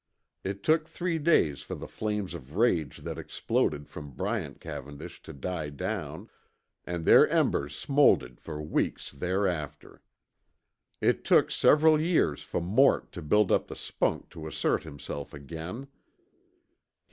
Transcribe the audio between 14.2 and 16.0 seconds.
to assert himself again.